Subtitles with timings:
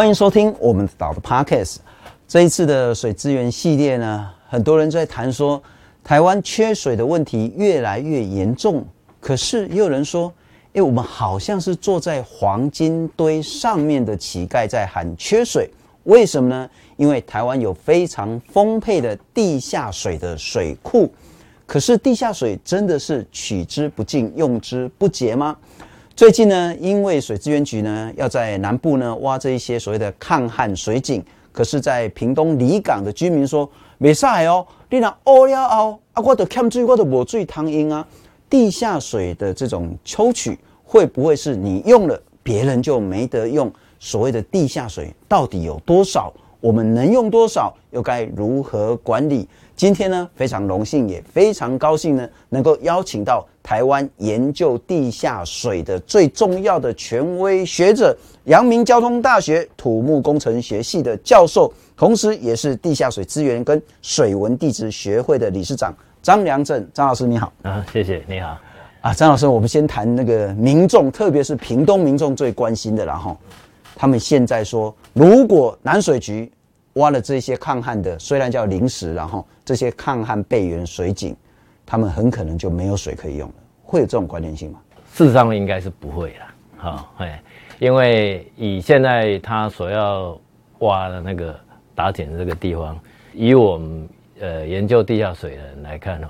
[0.00, 1.76] 欢迎收听我们岛的 Podcast。
[2.26, 5.62] 这一次的水资源系列呢，很多人在谈说
[6.02, 8.82] 台湾缺水的问题越来越严重。
[9.20, 10.32] 可是也有人说，
[10.72, 15.68] 诶，我们好像是坐在黄金堆上面的乞丐在喊缺水。
[16.04, 16.70] 为什么呢？
[16.96, 21.12] 因为台湾有非常丰沛的地下水的水库。
[21.66, 25.54] 可是地下水真的是取之不尽、用之不竭吗？
[26.20, 38.06] 最近呢，因为水资源局呢要在南部呢挖这一些所谓的抗旱水井，可是，在屏东里港的居民说，没晒哦，你那挖了后啊，我都欠水，我都没水通用啊。
[38.50, 43.72] 地下水的这种抽取，会不会是你用了，别人就没得用？
[43.98, 46.30] 所谓的地下水到底有多少？
[46.60, 47.74] 我们能用多少？
[47.92, 49.48] 又该如何管理？
[49.74, 67.52] 今天呢，非常荣幸，也非常高兴呢，能够邀请到台湾研究地下水的最重要的权威学者，阳明交通大学土木工程学系的教授，同时也是地下水资源跟水文地质学会的理事长张良正张老师，你好。
[67.62, 68.58] 啊，谢谢，你好。
[69.02, 73.36] 啊，张老师，我们先谈那个民众，特别是屏东民众最关心的，然后
[73.94, 76.50] 他们现在说，如果南水局
[76.94, 81.34] 挖了这些抗旱的，虽然叫临时，然后这些抗旱备援水井，
[81.90, 84.78] 他们很可能就没有水可以用了，会有这种关联性吗？
[85.12, 87.42] 事实上应该是不会啦，好、哦，哎，
[87.80, 90.38] 因为以现在他所要
[90.78, 91.52] 挖的那个
[91.92, 92.96] 打井的这个地方，
[93.34, 96.28] 以我们呃研究地下水的人来看哦，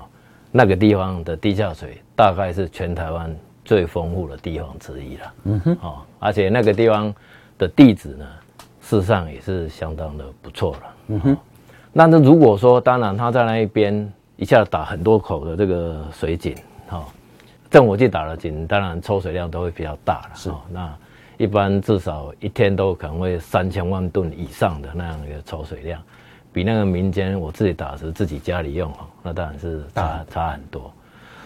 [0.51, 3.31] 那个地方的地下水大概是全台湾
[3.63, 7.13] 最丰富的地方之一了，嗯哼，哦，而且那个地方
[7.59, 8.25] 的地址呢。
[8.83, 10.79] 事实上也是相当的不错了。
[11.09, 11.37] 嗯哼，
[11.93, 16.55] 那那如果说，当然他在那一边一下打很多口的这个水井，
[16.87, 17.05] 哈，
[17.69, 20.31] 正火器打了井，当然抽水量都会比较大了。
[20.33, 20.91] 是，那
[21.37, 26.01] 一般至少一天都可能会三千万吨以上的那样一个抽水量，
[26.51, 30.91] 比那个民间我自己打时自己家里用，那当然是差差很多。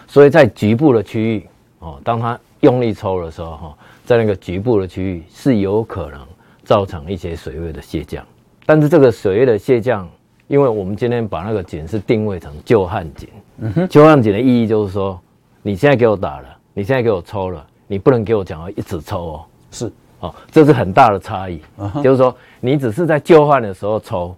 [0.06, 1.46] 所以在局部的区域，
[1.80, 6.26] 哦，当他用力抽的时候，哈，在那个局部的区域是有可能。
[6.64, 8.26] 造成一些水位的下降，
[8.64, 10.08] 但是这个水位的下降，
[10.48, 15.20] 因为我们今天把那个井是定位成旧汉井，嗯哼，救旱井的意义就是说，
[15.62, 21.60] 你现在给我打了，你现在给我抽了，你不能给我讲要一直抽哦，是，哦，这是很大的差异，
[22.02, 24.36] 就是说你只是在救旱的时候抽，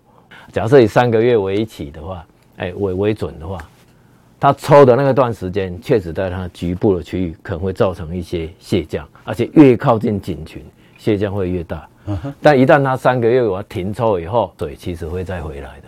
[0.52, 2.25] 假设以三个月为期的话，
[2.56, 3.58] 哎，为为准的话，
[4.40, 10.64] 他抽的那个段时间，确实在他局部的区域可能会造成一些下降，而且越靠近井群，
[10.96, 11.86] 下降会越大。
[12.40, 15.88] 但一旦他三个月我要停抽以后，水其实会再回来的，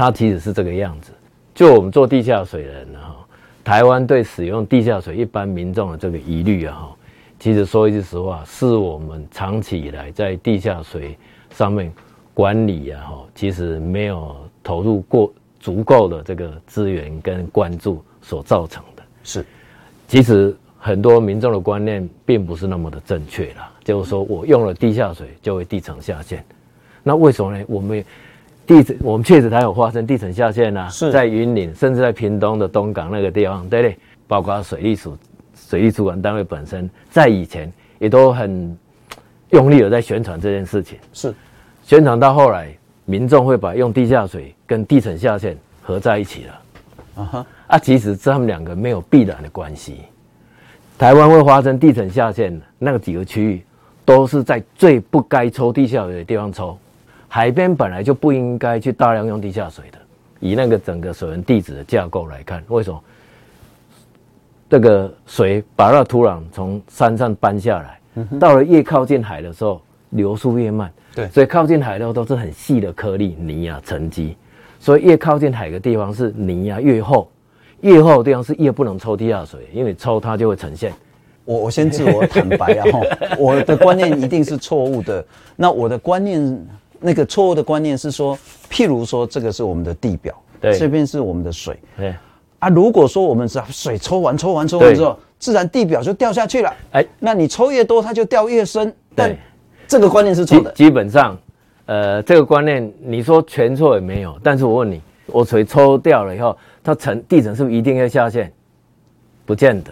[0.00, 1.12] 它其实是这个样子。
[1.54, 3.14] 就我们做地下水的人哈，
[3.62, 6.96] 台湾对使用地下水一般民众的这个疑虑啊哈，
[7.38, 11.18] 其实说一句实话，是我们长期以来在地下水
[11.50, 11.92] 上面
[12.32, 19.02] 管理啊哈，其实没有投入过足够的这个资源跟关注所造成的。
[19.22, 19.44] 是，
[20.08, 20.56] 其实。
[20.82, 26.42] 很多民众的观念并不是那么的正确啦，就是说我用了地下水就会地层下陷，
[27.02, 27.62] 那为什么呢？
[27.68, 28.02] 我们
[28.70, 33.98] 地层我们确实它有发生地层下陷啊，是在云林，甚至在屏东的东港那个地方，对不对？
[34.28, 35.18] 包括水利署、
[35.56, 38.78] 水利主管单位本身，在以前也都很
[39.48, 41.34] 用力的在宣传这件事情，是
[41.82, 42.72] 宣传到后来，
[43.06, 46.62] 民众会把用地下水跟地层下陷合在一起了，
[47.16, 50.02] 啊哈啊，其实这他们两个没有必然的关系。
[50.96, 53.64] 台湾会发生地层下陷，那个几个区域
[54.04, 56.78] 都是在最不该抽地下水的地方抽。
[57.32, 59.98] 海边本来就不应该去大量用地下水的。
[60.40, 63.00] 以那个整个水文地质的架构来看，为什么
[64.68, 68.00] 这个水把那土壤从山上搬下来，
[68.40, 69.80] 到了越靠近海的时候，
[70.10, 70.92] 流速越慢。
[71.14, 74.36] 对，所以靠近海的都是很细的颗粒泥啊沉积，
[74.80, 77.30] 所以越靠近海的地方是泥啊越厚。
[77.82, 80.92] 越厚的地方是越不能抽地下水，因为抽它就会呈现。
[81.44, 83.00] 我我先自我坦白啊，哈，
[83.38, 85.24] 我的观念一定是错误的。
[85.56, 86.66] 那我的观念，
[87.00, 88.38] 那个错误的观念是说，
[88.70, 92.14] 譬如说这个是我们的地表，对，这边是我们的水，对。
[92.58, 96.74] 啊，如果说我们是水抽完、抽完、抽完之后，自然地表就掉下去了。
[96.92, 98.94] 哎，那你抽越多，它就掉越深。
[99.16, 99.38] 对，
[99.88, 100.70] 这个观念是错的。
[100.72, 101.36] 基本上，
[101.86, 104.38] 呃，这个观念你说全错也没有。
[104.42, 106.56] 但是我问你，我水抽掉了以后。
[106.82, 108.50] 它层地层是不是一定要下陷？
[109.44, 109.90] 不见得。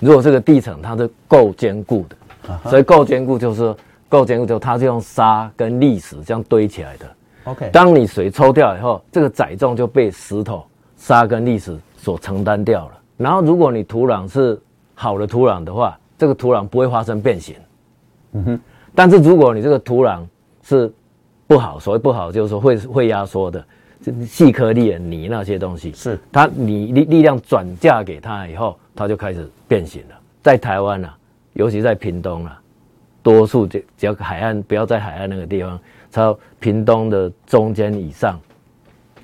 [0.00, 3.72] 如果这个地层它是够坚固的，所以够坚固就是
[4.08, 7.06] 够坚固，就它是用沙跟砾石这样堆起来的。
[7.44, 10.64] OK，当你水抽掉以后，这个载重就被石头、
[10.96, 12.98] 沙跟砾石所承担掉了。
[13.16, 14.60] 然后，如果你土壤是
[14.94, 17.56] 好的土壤的话，这个土壤不会发生变形。
[18.32, 18.60] 嗯哼，
[18.94, 20.20] 但是如果你这个土壤
[20.62, 20.92] 是
[21.46, 23.64] 不好，所谓不好就是说会会压缩的，
[24.26, 30.14] 细颗粒的泥那些东西，是它你力力量转嫁给它以后，它就开始变形了。
[30.42, 31.16] 在台湾啊，
[31.54, 32.60] 尤其在屏东啊，
[33.32, 35.78] 多数就只要海岸不要在海岸那个地方，
[36.10, 38.40] 超屏东的中间以上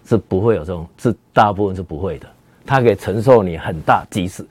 [0.05, 2.27] 是不会有这种，是大部分是不会的。
[2.67, 4.45] 它可以承受你很大几十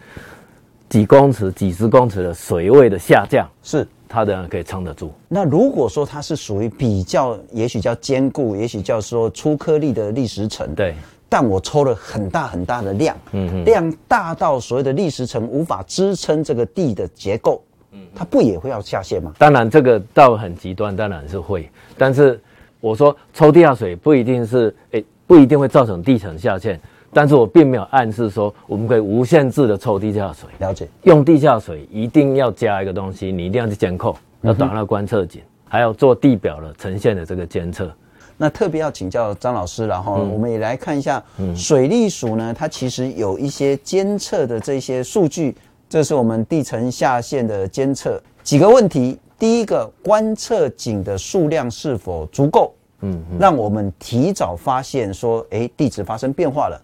[0.90, 3.88] 几公尺、几十公尺的水位的下降，是。
[4.16, 5.12] 它的可以撑得住。
[5.28, 10.94] 那如果说它是属于比较，也许叫坚固，也许叫说粗颗粒的砾石层，对。
[11.28, 17.64] 但我抽了很大很大的量，嗯嗯，量大到所谓的砾石层无法支撑这个地的结构，
[17.94, 19.34] 嗯，它不也会要下陷吗？
[19.38, 21.70] 当然，这个到很极端，当然是会。
[21.98, 22.40] 但是
[22.80, 26.80] 我说抽地下水不一定是，诶、欸，不一定会造成地层下陷。
[27.16, 30.50] 但是我并没有暗示说我们可以无限制的抽地下水。
[30.58, 37.94] 了解，用地下水一定要加一个东西，你一定要去监控，要打那观测井，还要做地表的呈现的这个监测。
[38.36, 41.24] 那特别要请教张老师了哈，我们也来看一下
[41.56, 45.56] 水利署呢，它其实有一些监测的这些数据，
[45.94, 48.20] 这是我们地层下陷的监测。
[48.42, 52.74] 几个问题，第一个，观测井的数量是否足够？
[53.02, 56.82] 嗯，让我们提早发现说，诶，地质发生变化了。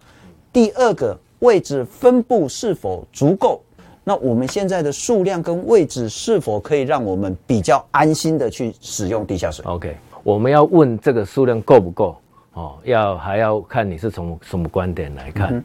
[0.54, 3.64] 第二个位置分布是否足够？
[4.04, 12.16] 那我们现在的数量跟位置是否可以让我们比较安心的去使用地下水？OK，我们要问这个数量够不够？
[12.54, 15.56] 哦，要还要看你是从什么观点来看。
[15.56, 15.64] 嗯、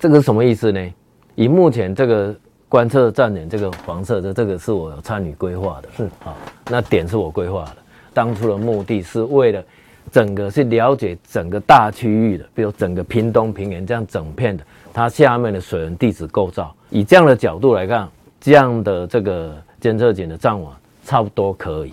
[0.00, 0.92] 这个是什么意思呢？
[1.34, 2.34] 以目前这个
[2.68, 6.34] 观测站点，这个黄色的这个是我有参与规划的，是啊、哦，
[6.68, 7.76] 那点是我规划的。
[8.12, 9.62] 当初的目的是为了。
[10.10, 18.08] 整个是了解整个大区域的，比如整个屏东平原这样整片的，它下面的水文地质构造，以这样的角度来看，
[18.40, 20.74] 这样的这个监测井的站网
[21.04, 21.92] 差不多可以。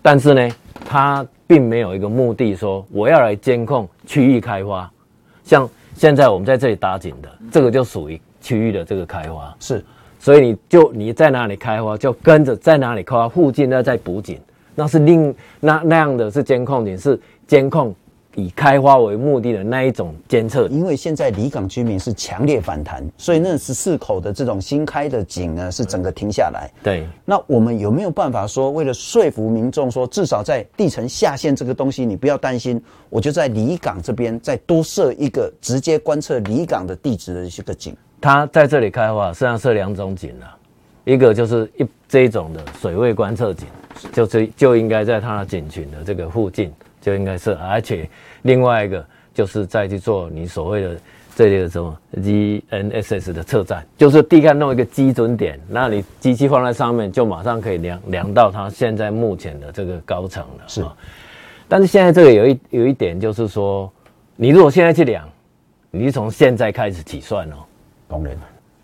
[0.00, 0.48] 但是呢，
[0.82, 4.90] 它并没有一个目的说我要来监控区域开发。
[5.44, 9.52] 像现在我们在这里打井的，这个就属于区域的这个开花。
[9.58, 9.84] 是，
[10.20, 14.38] 所以你就你在哪里开花，就跟着在哪里开发，附近呢在补井。
[14.76, 17.92] 那是另那那样的是监控点，是监控
[18.34, 20.68] 以开花为目的的那一种监测。
[20.68, 26.70] 因为现在离港居民是强烈反弹，所以那十四口的这种新开的井呢，是整个停下来。
[26.82, 27.06] 对。
[27.24, 37.96] 那我们有没有办法说，为了说服民众说，至少在地层下陷这个东西，你不要担心，我就在离港这边再多设一个直接观测离港的地质的一个井。
[38.20, 40.56] 它在这里开发，实际上设两种井了，
[41.04, 43.66] 一个就是一这一种的水位观测井。
[44.12, 46.70] 就是就应该在它的井群的这个附近，
[47.00, 48.06] 就应该是，而且
[48.42, 49.02] 另外一个
[49.32, 50.96] 就是再去做你所谓的
[51.34, 60.64] 这里的什么 GNSS 的测站，就是地干弄一个基准点，那你机器放在上面，就马上可以量量到它现在目前的这个高层了。
[60.66, 60.84] 是，
[61.66, 63.90] 但是现在这个有一有一点就是说，
[64.36, 65.26] 你如果现在去量，
[65.90, 67.56] 你从现在开始起算哦，
[68.08, 68.42] 当然了，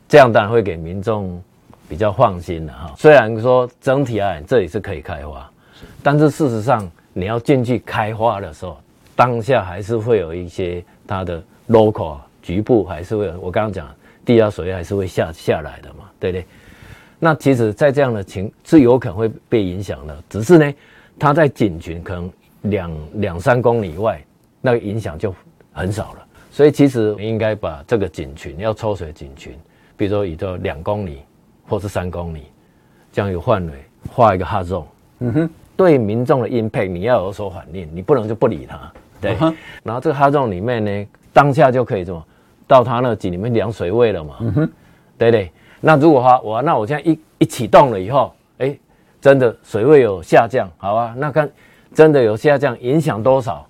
[0.09, 1.43] 这样当然会给民众。
[1.89, 5.51] 比较放心的哈，虽然说整体而言这里是可以开花，
[6.03, 8.79] 但是事实上你要进去开花的时候，
[9.15, 16.47] 当下还是会有一些它的 local 局部还是会有，我刚刚讲地下水还是会下下来的嘛，对不对？
[17.19, 20.73] 那其实，在这样的情是有可能会被影响的，只是呢，
[21.19, 24.19] 它在井群可能两两三公里以外，
[24.63, 25.35] 那个影响就
[25.75, 26.27] 很少了。
[26.53, 29.59] 所以其实应该把这个井群要抽水井群，
[29.97, 31.23] 比如说以这两公里。
[31.69, 32.43] 或是三公里，
[33.13, 33.73] 这样有范围
[34.11, 34.85] 画一个 hot zone，
[35.21, 38.93] 嗯哼，对民众的 impact 你要有所反应，你不能就不理他，
[39.23, 39.39] 对。
[39.41, 42.23] 嗯、然后这个 hot zone 里面呢，当下就可以怎么
[42.67, 44.73] 到他那井里面量水位了嘛，嗯哼，
[45.17, 45.51] 对不对？
[45.81, 48.77] 那如果哈我那我现在一一启动了以后，哎，
[49.19, 51.51] 真的水位有下降，好啊，那看
[51.95, 53.67] 真的有下降，影响多少？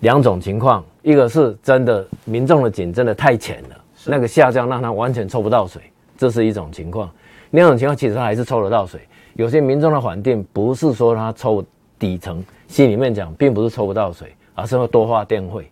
[0.00, 5.80] 两种情况，一个是真的民众的井真的太浅了，那个下降让他完全抽不到水。
[6.18, 7.10] 这是一种情况，
[7.52, 9.00] 另一种情况其实他还是抽得到水。
[9.32, 11.64] 有些民众的反应不是说他抽
[11.98, 15.70] 底层，心里面讲并不是抽不到水，而是会多花电费。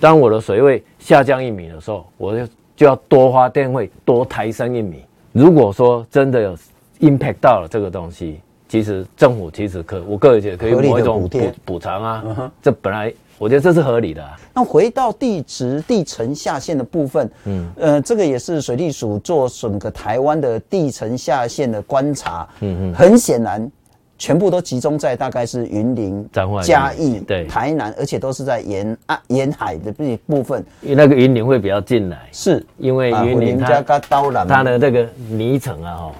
[0.00, 5.04] 当我的水位下降一米的时候，我就就要多花电费，多抬升一米。
[5.32, 6.56] 如果说真的有
[7.00, 12.24] impact 到了这个东西，其实政府其实可，我个人觉得可以某一种补补偿啊。
[12.26, 12.50] Uh.
[12.62, 13.12] 这本来。
[13.42, 14.38] 我觉得这是合理的啊。
[14.54, 23.68] 那回到地质地层下陷的部分，嗯，呃，这个也是水利署做整个台湾的地层下陷的观察，嗯嗯，很显然，
[24.16, 26.24] 全部都集中在大概是云林、
[26.62, 27.44] 嘉义、对。
[27.48, 30.64] 台南，而且都是在沿岸沿海的这部分。
[30.80, 32.64] 因为那个云林会比较近来，是。
[32.78, 36.12] 因为云林它它的这个泥层啊，哈，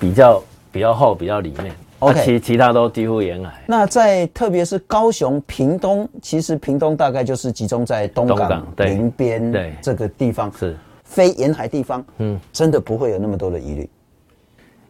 [0.00, 0.42] 比较
[0.72, 1.72] 比较厚，比较里面。
[2.00, 3.62] OK，其其他都几乎沿海。
[3.66, 13.90] 那在特别是高雄、屏东，其实屏东大概就是集中在东港、林边对这个地方，是非沿海地方，嗯，真的不会有那么多的疑虑，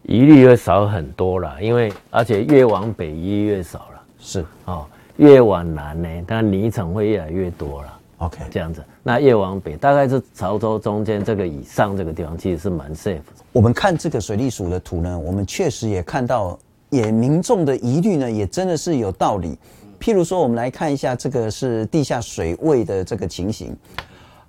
[0.02, 4.84] 疑虑会少很多了，因为而且越往北疑虑越少了，是哦，
[5.16, 7.98] 越往南呢，它泥层会越来越多了。
[8.18, 13.44] OK，这样子，那越往北大概是潮州中间这个以上这个地方，其实是蛮 safe 的。
[13.52, 16.58] 我们看这个水利署的图呢，我们确实也看到。
[16.96, 19.58] 也民众的疑虑呢，也真的是有道理。
[20.00, 23.76] 譬如说，我们来看一下这个是地下水位的这个情形。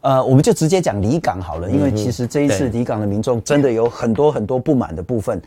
[0.01, 5.41] 呃，我们就直接讲离港好了，因为其实这一次离港的民众真的有很多很多不满的部分。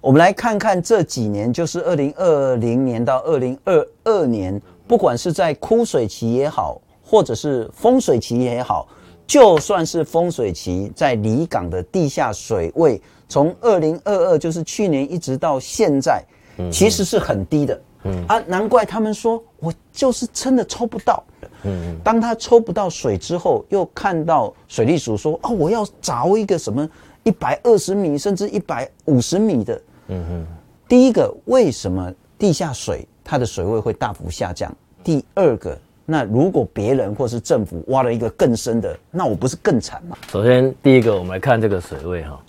[0.00, 8.88] 我们来看看这几年，就是二零二零年到二零二二年，不管是在枯水期也好，或者是丰水期也好，
[9.26, 16.22] 就算是丰水期，在离港的地下水位，从二零二二就是去年一直到现在。
[16.70, 21.22] 其实是很低的，嗯啊，难怪他们说我就是真的抽不到，
[21.64, 26.88] 嗯，当他抽不到水之后，又看到水利署说哦，我要凿一个什么
[27.22, 30.46] 一百二十米甚至一百五十米的，嗯哼，
[30.88, 34.74] 第一个为什么地下水它的水位会大幅下降？
[35.04, 40.16] 第二个，那如果别人或是政府挖了一个更深的，那我不是更惨吗？
[40.30, 42.40] 首先，第一个我们来看这个水位哈。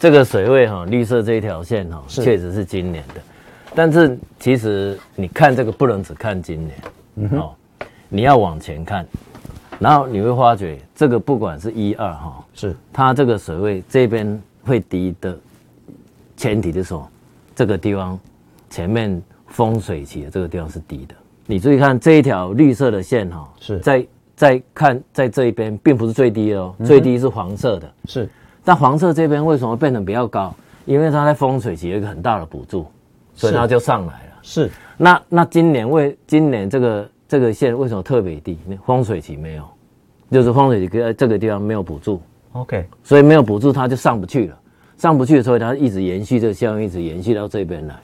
[0.00, 3.20] 这个水位哈，绿色这一条线哈，确实是今年的，
[3.74, 6.74] 但是其实你看这个不能只看今年，
[7.16, 7.50] 嗯，哦，
[8.08, 9.06] 你要往前看，
[9.78, 12.74] 然后你会发觉这个不管是一二哈，是。
[12.90, 15.38] 它这个水位这边会低的
[16.34, 17.06] 前提的时候，
[17.54, 18.18] 这个地方
[18.70, 21.14] 前面风水期的这个地方是低的。
[21.44, 23.78] 你注意看这一条绿色的线哈，是。
[23.80, 28.26] 在在看在这一边并不是最低哦，最低是黄色的，是。
[28.64, 30.54] 那黄色这边为什么变得比较高？
[30.86, 32.86] 因为它在风水期有一个很大的补助，
[33.34, 34.32] 所以它就上来了。
[34.42, 34.70] 是。
[34.96, 38.58] 那那今年为今年这个这个线为什么特别低？
[38.84, 39.64] 风水期没有，
[40.30, 42.20] 就是风水期在这个地方没有补助。
[42.52, 42.86] OK。
[43.04, 44.58] 所以没有补助，它就上不去了。
[44.96, 47.94] 上不去的时候，它一直延续这个效应，一直延续到这边来。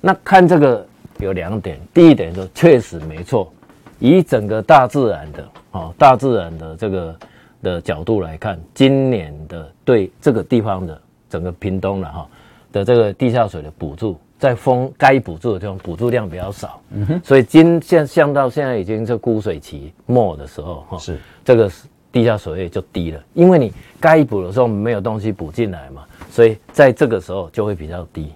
[0.00, 0.86] 那看这个
[1.18, 3.50] 有两点，第一点说确实没错，
[3.98, 7.16] 以整个大自然的哦，大自然的这个。
[7.64, 12.28] 的角度来看，今年的对这个地方的整个屏东了哈
[12.70, 21.68] 的这个地下水的补助，在丰该补助的地方补助量比较少，嗯哼，所以今现像到现在已经是枯水期末的时候哈，是这个
[22.12, 28.30] 地下水位就低了，因为你该补的时候没有东西补进来嘛，所以在这个时候就会比较低。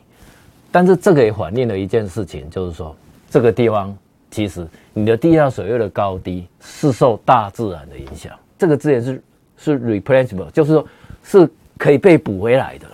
[0.73, 2.95] 但是这个也反映了一件事情，就是说
[3.31, 3.97] 这个地方
[4.31, 8.33] 其实你的地下水位的高低是受大自然的影响。
[8.59, 9.23] 这个资源是
[9.57, 10.87] 是 replenishable，就是说
[11.23, 12.87] 是可以被补回来的。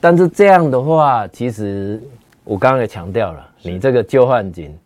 [0.00, 2.00] 但是这样的话，其实
[2.44, 4.76] 我刚刚也强调了，你这个旧汉金，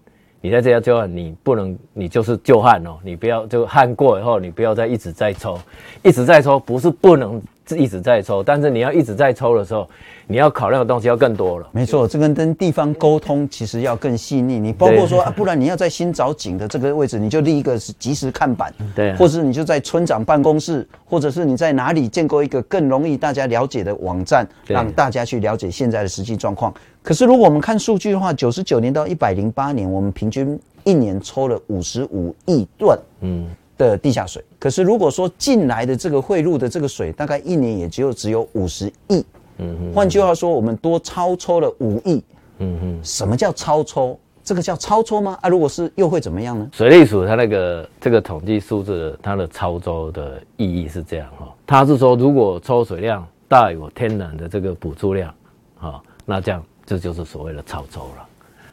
[0.40, 5.58] 你在这家旧旱，你不能，你就是旧汗哦，你不要就旱过以后，你不要再一直在抽，
[6.02, 7.40] 一直在抽，不是不能
[7.76, 9.88] 一直在抽，但是你要一直在抽的时候。
[10.28, 11.68] 你要考量的东西要更多了。
[11.72, 14.58] 没错，这跟跟地方沟通其实要更细腻。
[14.58, 26.72] 你包括说啊，不然你要在新找井的这个位置，你就立一个及时看板，对，或是你就在村长办公室，或者是你在哪里建构一个更容易大家了解的网站，让大家去了解现在的实际状况。
[27.02, 34.42] 可是如果我们看数据的话，九十九年到一百零八年，我们平均一年抽了五十五亿吨嗯的地下水。
[34.62, 39.24] 可是如果说进来的这个汇入的这个水，大概一年也只有只有五十亿。
[39.58, 42.22] 嗯哼，换句话说，我们多超抽了五亿。
[42.58, 44.16] 嗯哼，什么叫超抽？
[44.44, 45.36] 这个叫超抽吗？
[45.42, 46.70] 啊，如果是又会怎么样呢？
[46.72, 55.34] 水利署它那个这个统计数字，它的超抽的意义是这样哈，它是说如果抽水量大于天然的这个补助量，
[55.78, 58.28] 哈，那这样这就是所谓的超抽了。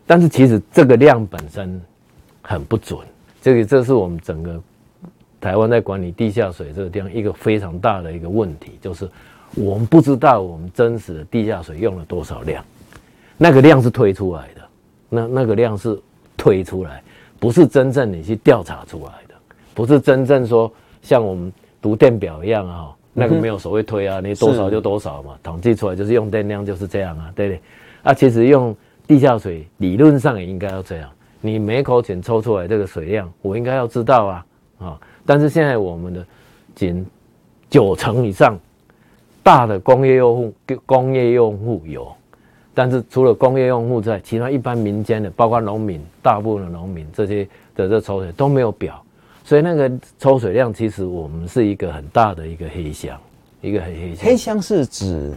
[0.05, 1.81] 但是其实这个量本身
[2.43, 2.99] 很不准，
[3.41, 4.61] 这个这是我们整个
[5.39, 9.09] 台湾在管理地下水这个地方一个非常大的一个问题，就是。
[9.55, 12.63] 我们不知道我们真实的地下水用了多少量，
[13.35, 14.61] 那个量是推出来的，
[15.09, 15.99] 那那个量是
[16.37, 17.01] 推出来，
[17.39, 19.33] 不是真正你去调查出来的，
[19.73, 27.61] 不是真正说像我们读电表一样啊，那个没有所谓推啊，你多少就多少嘛，统计出来就是用电量就是这样啊，对不对？
[28.03, 28.75] 啊，其实用
[29.07, 31.09] 地下水理论上也应该要这样，
[31.41, 34.45] 你每口井抽出来这个水量，我应该要知道啊，
[34.77, 34.99] 啊，
[35.29, 36.25] 但是现在我们的
[36.73, 37.05] 仅
[37.69, 38.57] 九成以上。
[39.41, 40.53] 大的工业用户，
[40.85, 42.11] 工业用户有，
[42.73, 49.01] 但是除了工业用户之外，其他一般民间的，包括农民，大部分的农民这些的这抽水都没有表，
[49.43, 53.17] 所以那个抽水量其实我们是一个很大的一个黑箱，
[53.61, 54.25] 一个很黑箱。
[54.25, 55.33] 黑箱是指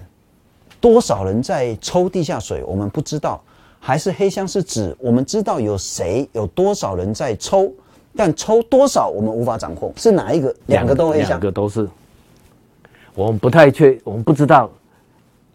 [0.79, 3.41] 多少人在抽地下水，我们不知道，
[3.79, 7.73] 还是黑箱是指我们知道有谁有多少人在抽，
[8.17, 10.55] 但抽多少我们无法掌控，是哪一个？
[10.67, 11.89] 两个都黑箱，两个都是，
[13.15, 14.71] 我们不太确，我们不知道，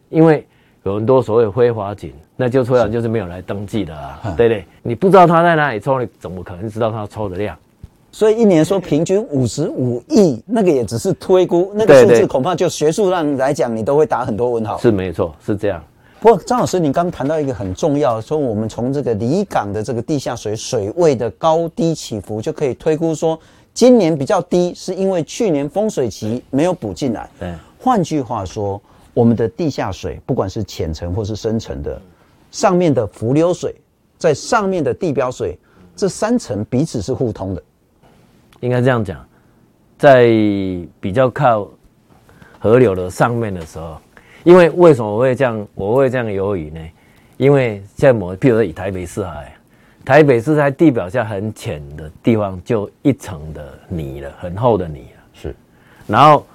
[0.09, 0.45] 因为
[0.83, 4.65] 有很多所谓非法井，那就突然就是没有来登记的啊，对不对？
[4.81, 7.55] 你不知道他在哪里抽，你怎么可能知道他抽的量？
[8.11, 14.77] 所以一年说平均五十五亿，那个也只是推估，那个数字恐怕就学术上来讲，你都会打很多问号。
[14.79, 15.83] 是没错，是这样。
[16.19, 23.39] 不过张老师，你刚谈到一个很重要，说我们从这个离港的这个地下水水位的高低起伏，就可以推估说，
[23.73, 27.29] 今年比较低，是因为去年丰水期没有补进来。
[27.39, 27.53] 对。
[27.79, 28.81] 换句话说，
[29.13, 32.01] 我们的地下水，不管是浅层或是深层的，
[32.49, 33.75] 上面的浮流水，
[34.17, 35.57] 在上面的地表水，
[35.95, 37.61] 这三层彼此是互通的。
[38.61, 39.23] 应该这样讲，
[39.99, 40.25] 在
[40.99, 41.69] 比较靠
[42.57, 43.97] 河流的上面的时候，
[44.43, 46.79] 因为为什么我会这样，我会这样犹豫呢？
[47.37, 49.55] 因为在某，譬如说以台北市海，
[50.03, 55.23] 台北市在地表下很浅的地方，就一层的泥了，很厚的泥了。
[55.33, 55.55] 是，
[56.07, 56.45] 然后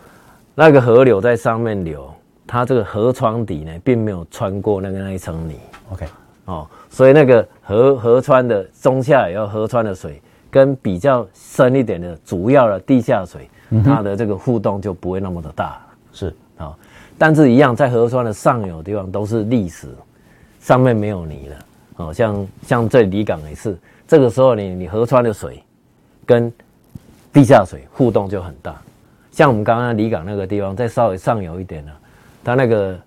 [0.55, 2.12] 那个河流在上面流，
[2.47, 5.57] 它这个河床底呢，并没有穿过那个那一层泥。
[5.93, 6.07] OK，
[6.47, 10.21] 哦，所以那个河河川的中下游河川的水。
[10.53, 13.49] 跟比较深一点的主要的地下水，
[13.83, 15.81] 它的这个互动就不会那么的大，
[16.12, 16.27] 是
[16.59, 16.77] 啊、哦，
[17.23, 19.87] 但是一样在河川的上游地方都是历史，
[20.61, 21.57] 上面没有泥了，
[21.99, 25.62] 哦，像像这离港也是，这个时候你你河川的水
[26.26, 26.52] 跟
[27.33, 28.83] 地下水互动就很大，
[29.31, 31.93] 像我们刚刚离港那个地方再稍微上游一点呢，
[32.43, 32.99] 它那个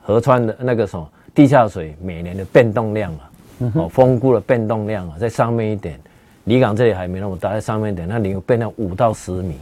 [0.00, 3.30] 河川的那个什么地下水每年的变动量啊，
[3.74, 6.00] 哦，丰富的变动量啊，在上面一点。
[6.44, 9.58] 离港这里还没那么大，在上面一点，那里有变成五到十米。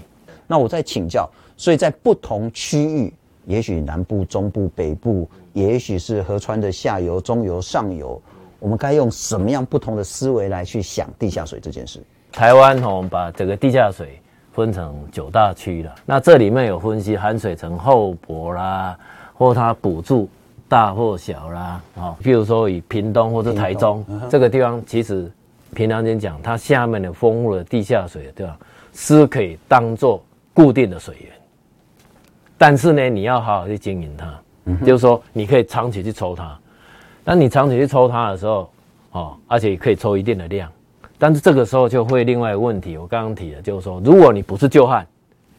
[0.47, 3.13] 那我再请教，所以在不同区域，
[3.47, 8.21] 也许南部、中部、北部，也许是河川的下游、中游、上游，
[8.59, 12.03] 我们该用什么样不同的思维来去想地下水这件事？
[12.31, 14.21] 台湾我们把整个地下水
[14.53, 18.99] 分成九大区了，那这里面有分析含水层厚薄啦，
[19.33, 20.29] 或它补助
[20.69, 25.31] 大或小啦，啊，譬如说以屏东或者台中这个地方，其实。
[25.75, 28.57] 平常间讲，它下面的丰富的地下水，对吧？
[28.95, 30.23] 是可以当做
[30.55, 31.31] 固定的水源，
[32.59, 36.57] 但是呢，你要好好去经营它，嗯、就是说，你可以长期去抽它。
[37.25, 38.71] 当你长期去抽它的时候，
[39.13, 40.71] 哦，而且可以抽一定的量，
[41.19, 42.97] 但是这个时候就会另外一个问题。
[42.97, 45.07] 我刚刚提的，就是说，如果你不是旧汉，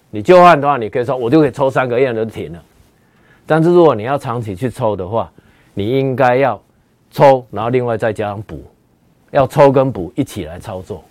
[0.09, 2.63] 你旧汉的话，你可以说我就可以抽三个月就停了。
[3.45, 5.31] 但是如果你要长期去抽的话，
[5.73, 6.61] 你应该要
[7.11, 8.63] 抽，然后另外再加上补。
[9.31, 11.03] 要抽跟补一起来操作，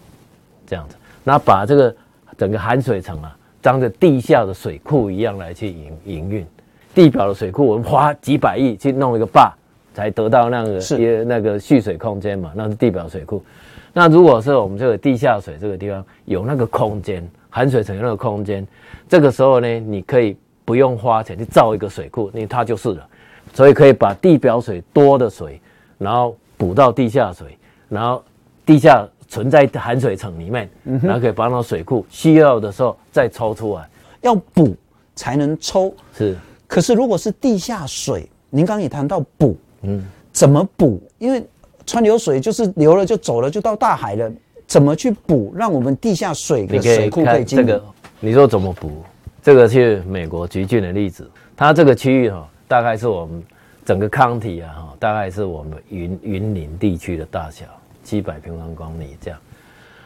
[0.67, 1.95] 这样子，那把这个
[2.39, 3.36] 整个含水层啊，
[3.67, 6.47] 当着地下的水库一样来去营营运，
[6.95, 9.53] 地表的水库我们花几百亿去弄一个坝，
[9.93, 13.45] 才得到那个也那个蓄水空间嘛，那是地表水库。
[13.93, 18.65] 那如果是我们这个地下水这个地方有那个空间，含水层有那个空间，
[19.09, 23.05] 这个时候呢，你可以不用花钱去造一个水库，因为它就是了，
[23.53, 25.61] 所以可以把地表水多的水，
[25.99, 27.59] 然后补到地下水。
[27.89, 28.23] 然后
[28.65, 30.69] 地下存在含水层里面，
[31.03, 33.89] 然后可以把那水库需要的时候再抽出来，
[34.23, 34.75] 要补
[35.15, 35.95] 才能抽。
[36.17, 36.37] 是，
[36.67, 41.03] 可是如果是地下水，您刚刚也谈到补，嗯，怎么补？
[41.19, 41.45] 因为
[41.85, 44.33] 川流水就是流了就走了，就到大海了，
[44.67, 45.53] 怎么去补？
[45.57, 47.59] 让我们地下水的水库可以进。
[47.59, 47.83] 这个
[48.21, 49.03] 你说怎么补？
[49.43, 53.43] 这个是美国橘郡的例子，它这个区域哈，大概是我们。
[53.85, 57.67] 整个康体啊，哈，大概是我们云云林地区的大小，
[58.07, 59.41] 七百平方公里这样。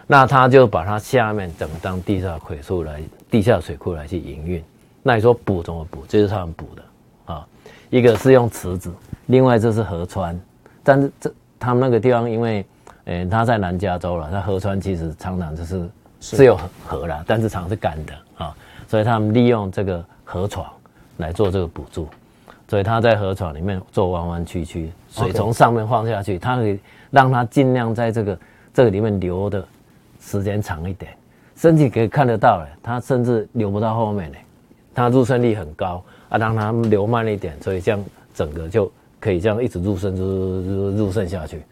[0.07, 4.65] 那他就把它下面整个当地下水库来，地下水库来去营运。
[5.03, 6.05] 那你说补怎么补？
[6.09, 7.47] 这是他们补的啊。
[7.91, 8.91] 一个是用池子，
[9.27, 10.39] 另外这是河川。
[10.83, 12.65] 但是这他们那个地方，因为
[13.05, 18.57] 呃他在南加州了，那河川其实常常就是是有河啦，但是常常是干的啊，
[18.89, 20.67] 所以他们利用这个河床
[21.19, 22.09] 来做这个补助。
[22.67, 26.79] 所以他在河床里面做弯弯曲曲，水从上面放下去，它可以
[27.11, 28.39] 让它尽量在这个
[28.73, 29.65] 这个里面留的
[30.21, 31.13] 时间长一点。
[31.57, 34.39] 身体可以看得到嘞，它甚至流不到后面嘞，
[34.95, 38.03] 它入渗率很高啊，让它流慢一点，所以这样
[38.35, 41.63] 整个就可以这样一直入渗，入入入渗下去。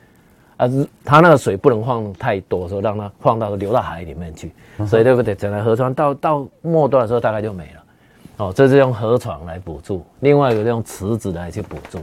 [0.59, 0.69] 啊，
[1.05, 4.53] 它那个水不能放太多，说让它放到流到海里面去，
[4.87, 5.35] 所以对不对？
[5.35, 7.85] 整个河床到到末端的时候大概就没了。
[8.39, 12.01] 哦，这是用河床来补助，另外一个用池子来去补助。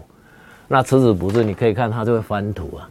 [0.68, 2.90] 那池子补助，你可以看它就会翻土啊，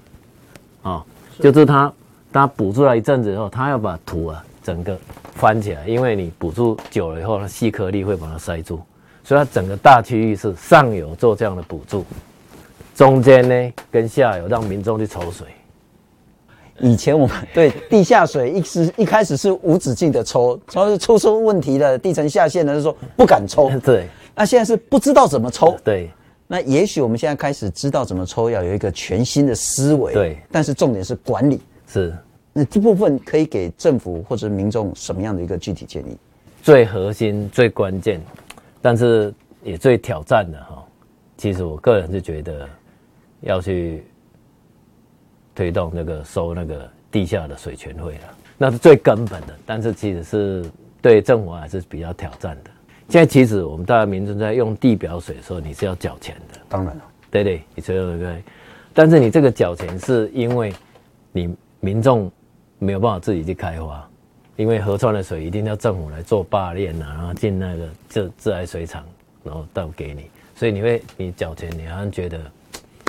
[0.84, 1.04] 啊、哦，
[1.40, 1.92] 就是它
[2.32, 4.96] 它补助了一阵子以后，它要把土啊整个
[5.34, 8.80] 翻起来，因为你补助久了以后，它细颗粒会把它塞住，
[9.24, 12.04] 所以它整个大区域是上游做这样的补助，
[12.94, 15.48] 中间呢跟下游让民众去抽水。
[16.80, 23.70] 以前我们对地下水一直 一开始是无止境的抽，抽抽出问题的地层下陷的，就说不敢抽。
[23.78, 25.76] 对，那现在是不知道怎么抽。
[25.84, 26.10] 对，
[26.54, 30.12] 那也许我们现在开始知道怎么抽，要有一个全新的思维。
[30.12, 31.60] 对，但是重点是管理。
[31.88, 32.14] 是，
[32.52, 36.16] 那这部分可以给政府或者民众什么样的一个具体建议？
[36.62, 38.20] 最核心、最关键，
[38.80, 40.86] 但是也最挑战的哈，
[41.36, 42.68] 其实我个人是觉得
[43.40, 44.04] 要去。
[45.56, 50.64] 推动那个收那个地下的水权费了，那是最根本的，但是其实是
[51.00, 52.70] 对政府还是比较挑战的。
[53.08, 56.60] 现在其实我们大家民众在用地表水的时候，你是要缴钱的。
[56.68, 58.42] 当然了，对对，你说对对。
[58.92, 60.72] 但是你这个缴钱是因为
[61.32, 62.30] 你民众
[62.78, 64.08] 没有办法自己去开发，
[64.56, 69.04] 因为河川的水一定要政府来做坝链啊，然后进那个自自来水厂，
[69.42, 72.40] 然后倒给你，所以你会你缴钱，你好像觉得。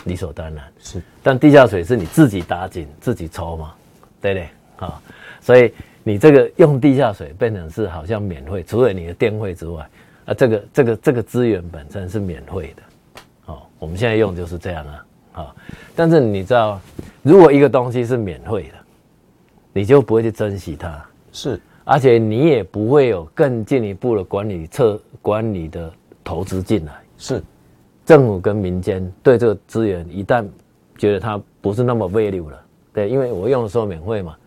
[0.06, 3.74] 理所当然是，但地下水是你自己打井自己抽嘛，
[4.22, 4.50] 对不对？
[4.88, 5.02] 啊，
[5.42, 5.74] 所以
[6.08, 9.90] 你这个用地下水变成是好像免费，除了你的电费之外，
[10.26, 12.84] 啊，这个这个这个资源本身是免费的，
[13.48, 15.56] 哦，我们现在用就是这样啊，啊，
[15.96, 16.80] 但是你知道，
[17.24, 18.76] 如果一个东西是免费的，
[19.74, 25.92] 你就不会去珍惜它，是，而且你也不会有更进一步的管理策管理的
[26.24, 27.42] 投资进来，是。
[28.06, 30.46] 政府跟民间对这个资源一旦
[30.96, 32.62] 觉得它不是那么 value 了，
[32.94, 34.38] 对，因为我用的时候免费嘛，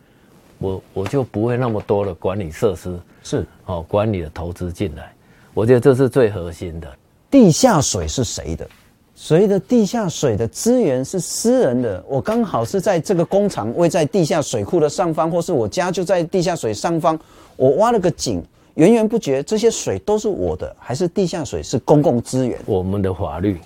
[0.58, 5.12] 我我就不会那么多的管理设施是哦，管理的投资进来，
[5.54, 6.88] 我觉得这是最核心的。
[7.30, 8.68] 地下水是谁的？
[9.14, 17.18] 谁的地下水的资源是私人的，我刚好是在这个工厂位在地下水库的上方，或是我家就在地下水上方，
[17.56, 18.42] 我挖了个井。
[18.74, 22.56] 源源不绝，这些水都是我的，还是地下水是公共资源？
[22.64, 23.58] 我们的法律，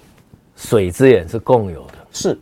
[0.56, 2.38] 水资源是共有的，是，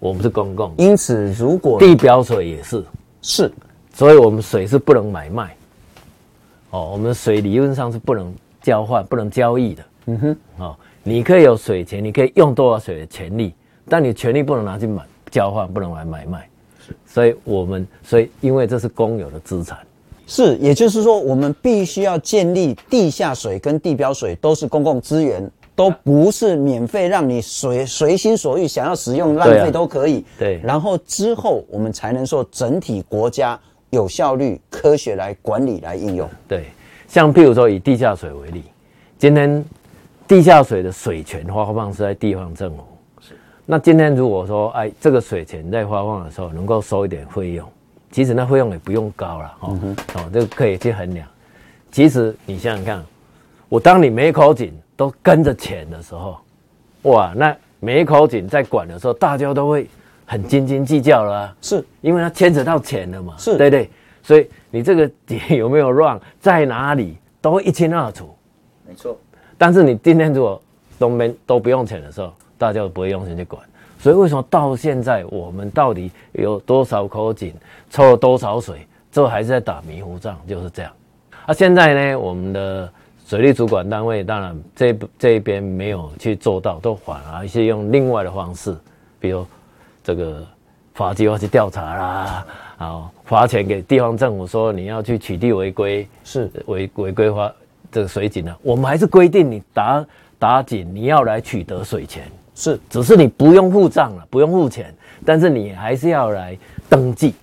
[0.00, 0.74] 我们是公共。
[0.78, 2.84] 因此，如果地表水也是，
[3.22, 3.52] 是，
[3.98, 5.56] 所以我们水是不能买卖。
[6.70, 8.32] 哦，我们水理论上是不能
[8.62, 9.84] 交换、不能交易的。
[10.06, 13.52] 嗯哼，哦，你可以有水钱，你可以用多少水的权利，
[13.88, 16.48] 但你权利不能拿去买交换，不能来买卖。
[16.86, 19.76] 是，所以我们，所以因为这是公有的资产。
[20.28, 30.24] 是，也就是说，我们必须要建立地下水跟地表水都是公共资源，都不是免费让你随随心所欲想要使用浪费都可以。
[30.38, 30.60] 对，啊、对。
[30.62, 33.58] 然后之后我们才能说整体国家
[33.90, 36.28] 有效率、科学来管理来应用。
[36.46, 36.66] 对，
[37.06, 38.64] 像譬如说以地下水为例，
[39.18, 39.64] 今天
[40.26, 42.84] 地下水的水权发放是在地方政府。
[43.20, 43.34] 是。
[43.64, 47.68] 那今天如果说哎，这个水权在发放的时候能够收一点费用。
[48.10, 49.78] 其实那费用也不用高了，哦，
[50.14, 51.28] 哦，这个可以去衡量。
[51.92, 53.04] 其实你想想看，
[53.68, 56.38] 我当你每一口井都跟着钱的时候，
[57.02, 59.86] 哇，那每一口井在管的时候，大家都会
[60.28, 61.56] 很斤斤计较了啊。
[61.62, 63.34] 是，因为它牵扯到钱了嘛。
[63.38, 63.90] 是，对对。
[64.22, 68.28] 所以你这个井有没有 run，在哪里，都会一清二楚。
[68.86, 69.18] 没错。
[69.56, 70.60] 但是你今天如果
[70.98, 73.60] 都没都不用钱的时候，大家都不会用心去管。
[73.98, 77.54] 所以为什么到现在我们到底有多少口井，
[77.88, 80.92] 抽了多少水，这还是在打迷糊仗，就是这样。
[81.46, 82.92] 啊，现在呢，我们的
[83.26, 88.76] 水利主管单位当然这这一边没有去做到，都反而一些用另外的方式，
[89.18, 89.44] 比如
[90.08, 90.42] 这个
[90.94, 92.46] 罚计划去调查啦，
[92.78, 97.52] 啊，罚钱给地方政府说你要去取缔违规，是违违规花
[97.92, 100.06] 这个水井呢，我们还是规定你打
[100.38, 102.24] 打井你要来取得水钱。
[102.54, 104.94] 是，只是你不用付账了，不用付钱，
[105.26, 106.56] 但是你还是要来
[106.88, 107.34] 登记。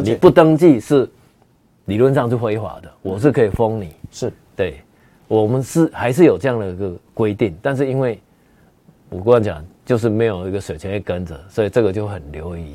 [0.00, 1.10] 你不登记是
[1.86, 3.90] 理论上是非法的，我是可以封你。
[4.12, 4.80] 是，对，
[5.26, 8.20] 我们是还是有这样的一个规定，但是因为
[9.10, 12.74] 我刚刚讲就是没有一个水权会跟着，所以这个就很流于，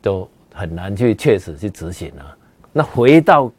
[0.00, 2.36] 都很难去确实去执行啊。
[2.72, 3.50] 那回到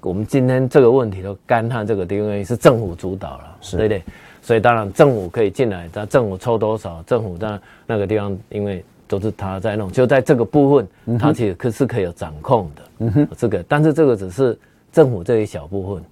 [0.00, 4.02] 我们今天这个问题的干旱这个地方是政府主导了，对不对？
[4.40, 12.82] 所以当然政府可以进来，但政府抽多少，政府在那个地方，因为都是他在弄，就在这个部分，他其实可是可以有掌控的。
[13.00, 14.56] 嗯哼，这个，但是这个只是
[14.92, 16.04] 政府这一小部分。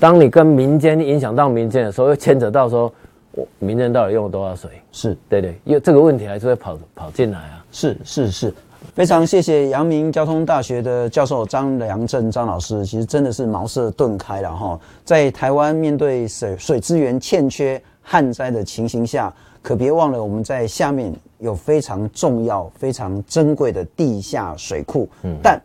[0.00, 2.92] 当你跟民间影响到民间的时候，又牵扯到说，
[3.36, 4.70] 我民间到底用了多少水？
[4.90, 7.64] 是对对，因为这个问题还是会跑跑进来啊。
[7.70, 8.52] 是是是。
[8.94, 14.80] 非常谢谢阳明交通大学的教授张良正张老师，其实真的是茅塞顿开了哈。
[15.04, 25.06] 在台湾面对水水资源欠缺、旱灾的情形下，可别忘了我们在下面有非常重要、非常珍贵的地下水库。
[25.24, 25.60] 嗯，但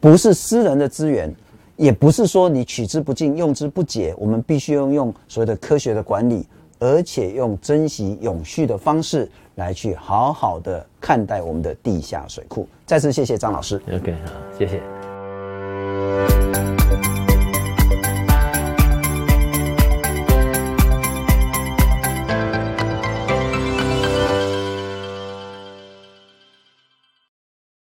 [0.00, 1.32] 不是私人的资源，
[1.76, 6.46] 也不是说你取之不尽、用之不竭，我们必须要用所谓的科学的管理，
[6.84, 12.68] 而且用珍惜永续的方式来去好好的看待我们的地下水库。
[12.84, 13.80] 再次谢谢张老师。
[13.90, 14.82] OK，好，谢谢。